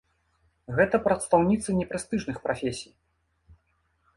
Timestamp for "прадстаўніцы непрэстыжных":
1.07-2.37